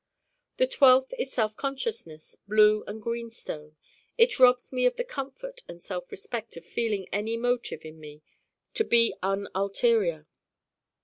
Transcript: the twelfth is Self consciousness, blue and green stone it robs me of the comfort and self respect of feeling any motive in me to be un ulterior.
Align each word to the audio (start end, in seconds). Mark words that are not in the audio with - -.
the 0.57 0.65
twelfth 0.65 1.13
is 1.19 1.31
Self 1.31 1.55
consciousness, 1.55 2.35
blue 2.47 2.83
and 2.87 2.99
green 2.99 3.29
stone 3.29 3.75
it 4.17 4.39
robs 4.39 4.73
me 4.73 4.87
of 4.87 4.95
the 4.95 5.03
comfort 5.03 5.61
and 5.69 5.79
self 5.79 6.09
respect 6.11 6.57
of 6.57 6.65
feeling 6.65 7.07
any 7.09 7.37
motive 7.37 7.85
in 7.85 7.99
me 7.99 8.23
to 8.73 8.83
be 8.83 9.13
un 9.21 9.47
ulterior. 9.53 10.25